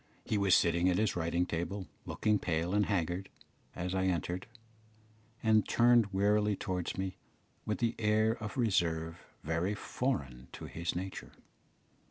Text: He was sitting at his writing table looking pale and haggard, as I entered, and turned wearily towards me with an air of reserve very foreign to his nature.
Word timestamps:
He 0.25 0.35
was 0.35 0.55
sitting 0.55 0.89
at 0.89 0.97
his 0.97 1.15
writing 1.15 1.45
table 1.45 1.87
looking 2.07 2.39
pale 2.39 2.73
and 2.73 2.87
haggard, 2.87 3.29
as 3.75 3.93
I 3.93 4.05
entered, 4.05 4.47
and 5.43 5.67
turned 5.69 6.11
wearily 6.11 6.55
towards 6.55 6.97
me 6.97 7.17
with 7.67 7.83
an 7.83 7.93
air 7.99 8.31
of 8.41 8.57
reserve 8.57 9.19
very 9.43 9.75
foreign 9.75 10.47
to 10.53 10.65
his 10.65 10.95
nature. 10.95 11.33